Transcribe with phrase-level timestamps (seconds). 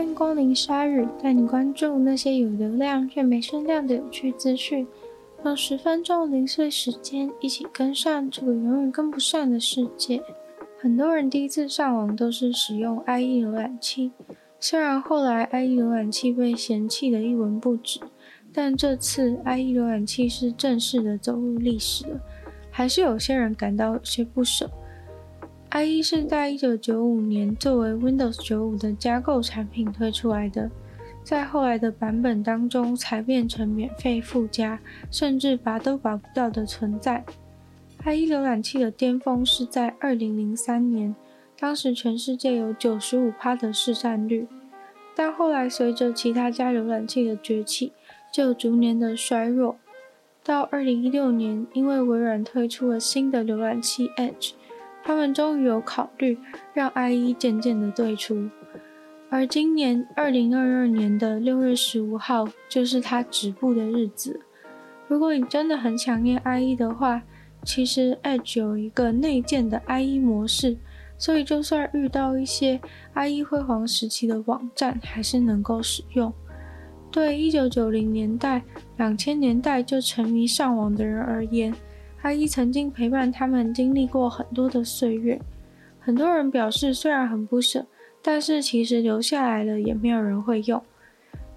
[0.00, 4.86] 欢迎光临鲨日，带你关注那些有流量却没声量的有趣资讯。
[5.44, 10.22] 用十分钟零碎时间，一起跟上这个永远跟不上的世界。
[10.80, 14.10] 很多人第一次上网都是使用 IE 浏览器，
[14.58, 18.00] 虽然后来 IE 浏览器被嫌弃的一文不值，
[18.54, 22.18] 但这次 IE 浏览器是正式的走入历史了，
[22.70, 24.70] 还是有些人感到有些不舍。
[25.72, 30.68] IE 是在一九九五年作为 Windows 九五的架构产品推出来的，
[31.22, 34.80] 在后来的版本当中才变成免费附加，
[35.12, 37.24] 甚至拔都拔不掉的存在。
[38.04, 41.14] IE 浏览器的巅峰是在二零零三年，
[41.56, 44.48] 当时全世界有九十五趴的市占率，
[45.14, 47.92] 但后来随着其他家浏览器的崛起，
[48.32, 49.76] 就逐年的衰弱。
[50.42, 54.54] 到二零一六年，因为微软推出了新的浏览器 Edge。
[55.02, 56.38] 他们终于有考虑
[56.72, 58.48] 让 IE 渐渐的退出，
[59.28, 64.40] 而今年二零二二年的六月十五号就是它止步的日子。
[65.08, 67.22] 如果你真的很想念 IE 的话，
[67.64, 70.76] 其实 Edge 有一个内建的 IE 模式，
[71.18, 72.80] 所以就算遇到一些
[73.14, 76.32] IE 辉煌时期的网站，还是能够使用。
[77.10, 78.62] 对一九九零年代、
[78.96, 81.74] 两千年代就沉迷上网的人而言
[82.22, 85.40] ，IE 曾经陪伴他们经历过很多的岁月，
[85.98, 87.86] 很多人表示虽然很不舍，
[88.22, 90.82] 但是其实留下来了也没有人会用。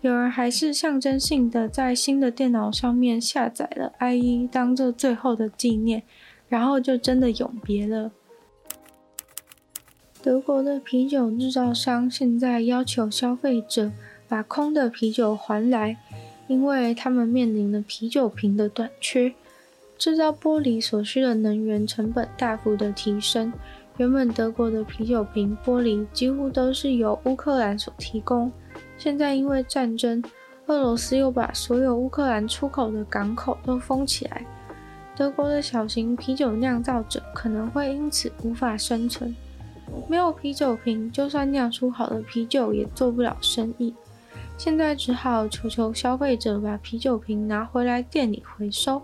[0.00, 6.02] 有人还是象征性的在新的电脑上面下载了 IE，当做最后的纪念，
[6.48, 8.10] 然后就真的永别了。
[10.20, 13.90] 德国的啤酒制造商现在要求消费者
[14.28, 15.96] 把空的啤酒还来，
[16.48, 19.32] 因为他们面临了啤酒瓶的短缺。
[20.02, 23.52] 制造玻璃所需的能源成本大幅的提升，
[23.98, 28.50] 原本德国的啤酒瓶玻璃几乎都是由乌克兰所提供，
[28.98, 30.20] 现在因为战争，
[30.66, 34.44] 俄罗斯又把所有乌克兰出口的港口都封起来，
[35.14, 39.32] 德国的小型啤酒酿造者可能会因此无法生存，
[40.08, 43.94] 没有啤酒瓶，就算酿出好的啤酒也做不了生意，
[44.58, 49.00] 现在只好求求消费者把啤酒瓶拿回来店里回收。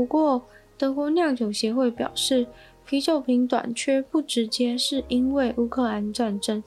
[0.00, 0.42] 不过，
[0.78, 2.46] 德国酿酒协会表示，
[2.86, 6.64] 啤酒瓶短缺不直接是因为乌克兰战争。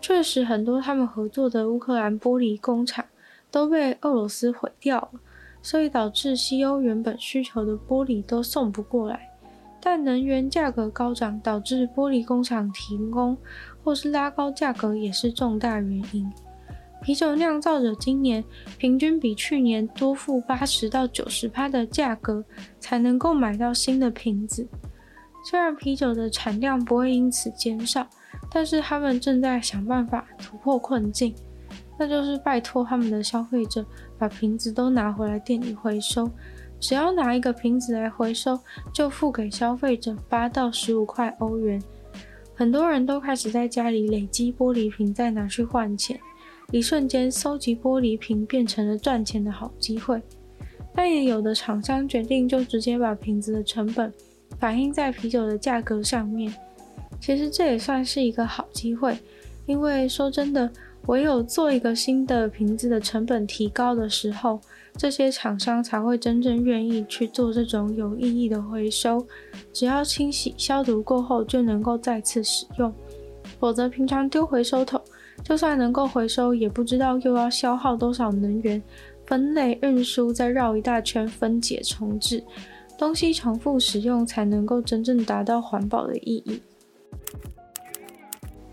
[0.00, 3.04] 确实，很多他们合作的乌克兰玻璃工厂
[3.50, 5.18] 都被俄罗斯毁掉了，
[5.60, 9.28] 所以导致西欧原本需求的玻璃都送不过来。
[9.80, 13.36] 但能源价格高涨，导致玻璃工厂停工
[13.82, 16.32] 或是拉高价格，也是重大原因。
[17.00, 18.44] 啤酒酿造者今年
[18.76, 22.44] 平均比去年多付八十到九十趴的价格，
[22.78, 24.66] 才能够买到新的瓶子。
[25.44, 28.06] 虽然啤酒的产量不会因此减少，
[28.50, 31.34] 但是他们正在想办法突破困境，
[31.98, 33.86] 那就是拜托他们的消费者
[34.18, 36.30] 把瓶子都拿回来店里回收。
[36.80, 38.58] 只要拿一个瓶子来回收，
[38.92, 41.80] 就付给消费者八到十五块欧元。
[42.54, 46.20] 很多人都开始在家里累积玻璃瓶，再拿去换钱。
[46.70, 50.20] 一瞬间，收集玻璃瓶变成了赚钱的好机会。
[50.94, 54.12] 但也有的厂商决定就直接把瓶子的成本
[54.58, 56.52] 反映在啤酒的价格上面。
[57.18, 59.16] 其实这也算是一个好机会，
[59.64, 60.70] 因为说真的，
[61.06, 64.60] 唯有做一个新的瓶子的成本提高的时候，
[64.94, 69.26] 这些厂商才会真正愿意去做这种有意义的回收。
[69.72, 72.92] 只要清洗消毒过后就能够再次使用，
[73.58, 75.00] 否则平常丢回收桶。
[75.42, 78.82] 就算能够回收，也不知道又要消耗多少能源，
[79.26, 82.42] 分类、运输，再绕一大圈分解、重置，
[82.98, 86.60] 东西重复使用才能够真正达到环保的意义。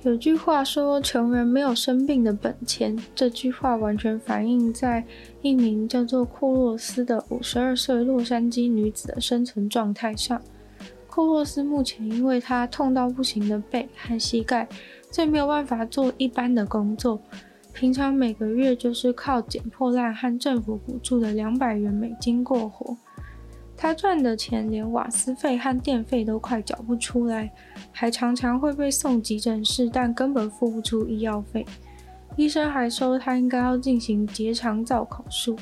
[0.04, 5.04] 有句话说：“穷人没有生病的本钱。”这句话完全反映在
[5.42, 10.40] 一名叫做库洛斯的五十二岁洛杉矶女子的生存状态上。
[11.08, 14.68] 库洛斯目前因为她痛到不行的背和膝盖。
[15.16, 17.18] 所以没有办法做一般的工作，
[17.72, 22.98] 平常每个月就是靠捡破烂和政府补助的两百元美金过活。
[23.78, 27.50] 他赚的钱连瓦斯费和电费都快缴不出来，
[27.94, 31.66] 还常常会被送急诊室，但根本付不出医药费。
[32.36, 35.56] 医生还说他应该要进行结肠造口术，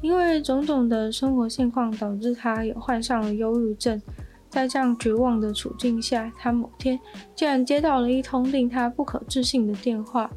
[0.00, 4.00] 因为种种的生活现况导致他也患上了忧郁症。
[4.48, 6.98] 在这样绝望的处境下，他某天
[7.34, 10.30] 竟然接到了一通令他不可置信的电话。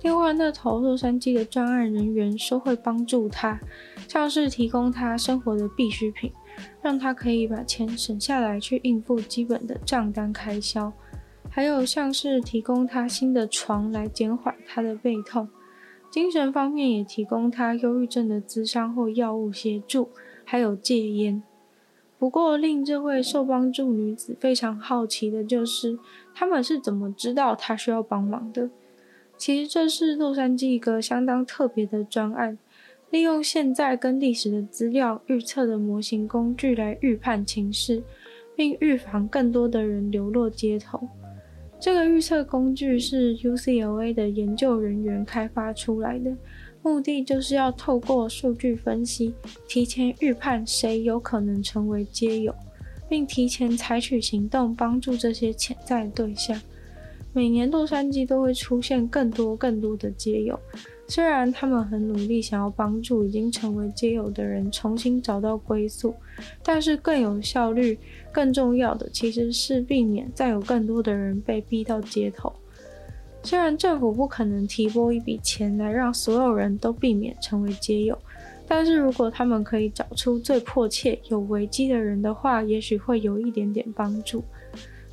[0.00, 3.58] 电话那头，洛杉矶的专案人员说会帮助他，
[4.06, 6.32] 像是提供他生活的必需品，
[6.80, 10.92] 让他可以把钱省下来去应付基本的账单开销。
[11.50, 15.48] 还有像是提供他新的床来减缓他的背痛，
[16.12, 20.10] 精神方面也提供他忧郁症的咨商或药物协助，
[20.44, 21.42] 还有戒烟。
[22.18, 25.96] 不过，令这位受帮助女子非常好奇的就是，
[26.34, 28.68] 他们是怎么知道她需要帮忙的？
[29.36, 32.58] 其实这是洛杉矶一个相当特别的专案，
[33.10, 38.02] 利用现在跟历史的资料预测的模型工具来预判情势，
[38.56, 41.08] 并预防更多的人流落街头。
[41.78, 46.36] 这个预测工具是 UCLA 的研究人员开发出来的，
[46.82, 49.34] 目的就是要透过数据分析，
[49.66, 52.54] 提前预判谁有可能成为街友，
[53.08, 56.60] 并提前采取行动帮助这些潜在对象。
[57.32, 60.58] 每年洛杉矶都会出现更多更多的街友。
[61.06, 66.14] 虽然他们很努力，想要帮助已经成为街友的人重新找到归宿，
[66.62, 67.98] 但是更有效率、
[68.32, 72.52] 更重要的其实是避免再有更多的人被逼到街头。
[73.42, 78.18] 虽然政府不可能提拨一笔钱来让所有人都避免成为街友，
[78.66, 84.44] 但是如果他们可以找出最迫切有危机的人的话，也许会有一点点帮助。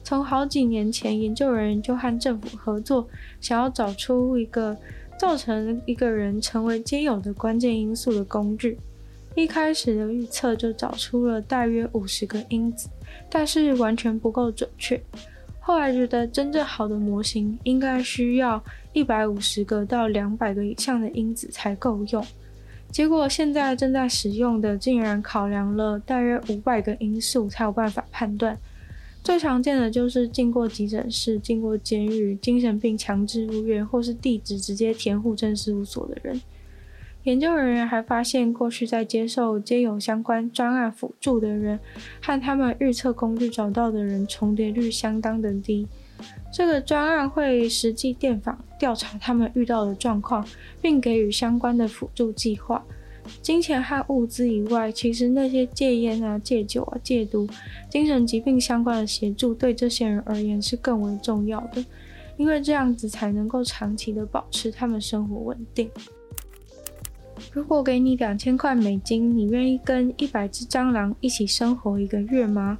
[0.03, 3.07] 从好几年前，研究人员就和政府合作，
[3.41, 4.77] 想要找出一个。
[5.17, 8.77] 造成一个人成为街友的关键因素的工具，
[9.33, 12.89] 一开始的预测就找出了大约五十个因子，
[13.29, 15.01] 但是完全不够准确。
[15.67, 18.63] 后来觉得真正好的模型应该需要
[18.93, 22.23] 一百五十个到两百个以上的因子才够用，
[22.91, 28.55] 结果现在正在使用的竟然考量了大约五百个因素才有办法判断。
[29.23, 36.39] 最常见的就是进过急诊室、进过监狱、精神病强制入院，或是地址直接填户政事务所的人。
[37.25, 41.79] 研究人员还发现，过去在接受街友相关专案辅助的人，
[42.21, 45.87] 和他们预测工具找到的人重叠率相当的低。
[46.53, 50.47] 这个专案会实际电访调查他们遇到的状况，
[50.79, 52.83] 并给予相关的辅助计划。
[53.41, 57.49] 金钱和物资以外，其实那些戒烟啊、戒酒啊、戒毒、
[57.89, 61.83] 精神疾病相关的协助，对这些人而言是更为重要的，
[62.37, 65.89] 因为这样子才能够长期的保持他们生活稳定。
[67.51, 72.77] 如果给你两千块美金，你愿意跟一百只蟑螂一起生活一个月吗？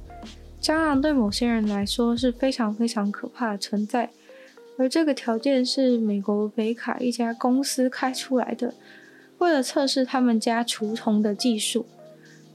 [0.60, 4.10] 蟑螂对某些人来说是非常非常可怕的存在，
[4.78, 8.74] 而这个条件是美国北卡一家公司开出来的。
[9.38, 11.86] 为了测试他们家除虫的技术，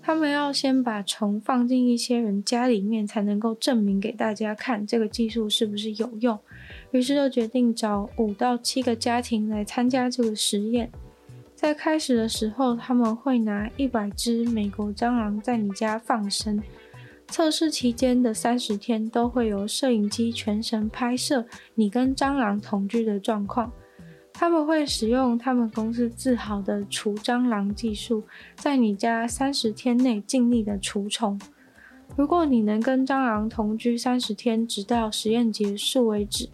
[0.02, 6.38] 他们要先把虫放进一些人家里面，才能够证明给大家看这个技术是不是有用。
[6.90, 10.92] 于是就决定找五到七个家庭来参加这个实验。
[11.62, 16.60] 在开始的时候，他们会拿一百只美国蟑螂在你家放生，
[17.28, 23.72] 测试期间的三十天都会有摄影机全程拍摄你跟蟑螂同居的状况。
[24.34, 28.24] 他们会使用他们公司自豪的除蟑螂技术，
[28.56, 31.40] 在你家三十天内尽力的除虫。
[32.18, 36.50] 如果你能跟蟑螂同居三十天，直到实验结束为止，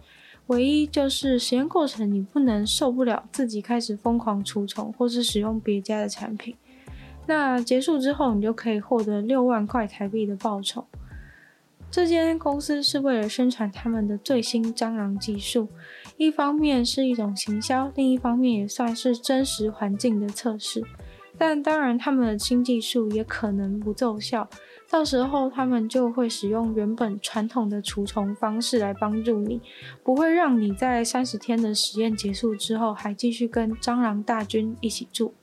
[0.48, 6.54] 唯一就是实验过程你不能受不了自己开始疯狂除虫，或是使用别家的产品。
[7.26, 10.86] 那结束之后，你就可以获得六万块台币的报酬。
[11.90, 15.68] 这间公司是为了宣传他们的最新蟑螂技术，
[16.16, 20.82] 一方面是一种行销，另一方面也算是真实环境的测试。
[21.36, 24.48] 但当然，他们的新技术也可能不奏效，
[24.90, 29.60] 到时候他们就会使用原本传统的除虫方式来帮助你，
[30.02, 35.34] 不会让你在三十天的实验结束之后还继续跟蟑螂大军一起住。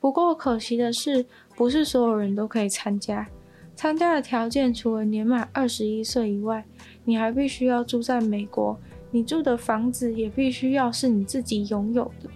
[0.00, 3.28] 不过可惜的是，不是所有人都可以参加。
[3.76, 6.64] 参加的条件除了年满二十一岁以外，
[7.04, 8.78] 你还必须要住在美国，
[9.10, 12.30] 你住的房子也必须要是你自己拥有的，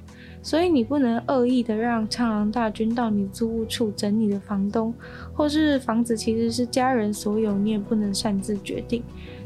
[0.44, 4.92] 所以你不能恶意的让苍狼大军到你租屋处整你的房东，
[5.32, 9.02] 或是房子其实是家人所有，你也不能擅自决定。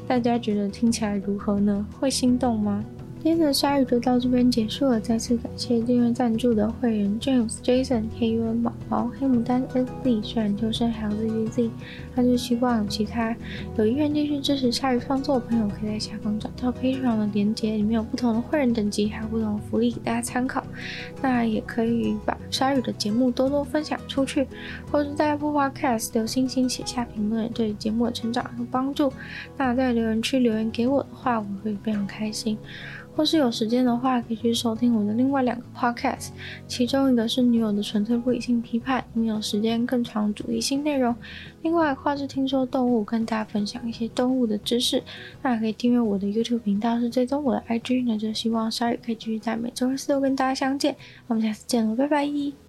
[0.09, 1.87] 大家觉得听起来如何呢？
[2.01, 2.85] 会心动吗？
[3.21, 11.71] 今天的鲨鱼就到这边结束了，再次感谢订阅赞助的会员 James、Jason、KUN、毛毛、黑牡丹、SZ、虽然秋生还有 ZZZ，
[12.15, 13.37] 那就希望有其他
[13.77, 20.65] 有意愿继续支持鲨鱼创作的朋友，可以在下方找到 Patreon 的链接，里面有不同的会员等级，还有不同的福利给大家参考。
[21.21, 24.47] 那也可以把鲨鱼的节目多多分享出去，
[24.93, 29.13] 或是在 Apple Podcast 留星星、写下评论，对节目的成长有帮助。
[29.57, 32.57] 那在留言区留言给我的话，我会非常开心。
[33.19, 36.29] 或是有时间的话，可以去收听我的另外两个 podcast，
[36.69, 41.13] 其中一个是女友的纯粹不理性批判，里面有时间更长主题性内容；
[41.63, 45.03] 另外的话是听说动物，跟大家分享一些动物的知识。
[45.43, 48.05] 那可以订阅我的 YouTube 频道，是追踪我的 IG。
[48.07, 50.95] 那就希望鲨鱼可以继续在每周四都跟大家相见。
[51.27, 52.68] 我们下次见喽，拜拜。